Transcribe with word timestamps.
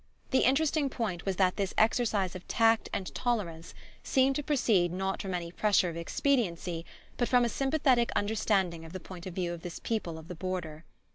The 0.31 0.45
interesting 0.45 0.89
point 0.89 1.27
was 1.27 1.35
that 1.35 1.57
this 1.57 1.75
exercise 1.77 2.35
of 2.35 2.47
tact 2.47 2.89
and 2.91 3.13
tolerance 3.13 3.75
seemed 4.01 4.35
to 4.37 4.41
proceed 4.41 4.91
not 4.91 5.21
from 5.21 5.35
any 5.35 5.51
pressure 5.51 5.89
of 5.91 5.95
expediency 5.95 6.85
but 7.17 7.27
from 7.27 7.45
a 7.45 7.49
sympathetic 7.49 8.11
understanding 8.15 8.83
of 8.83 8.93
the 8.93 8.99
point 8.99 9.27
of 9.27 9.35
view 9.35 9.53
of 9.53 9.61
this 9.61 9.77
people 9.77 10.17
of 10.17 10.27
the 10.27 10.33
border. 10.33 10.85